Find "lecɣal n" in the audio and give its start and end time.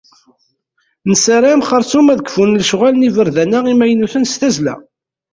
2.59-3.05